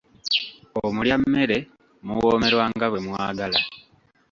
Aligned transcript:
Omulya 0.83 1.15
mmere 1.21 1.57
muwoomerwa 2.05 2.63
nga 2.73 2.87
bwe 2.91 2.99
mwagala. 3.07 3.59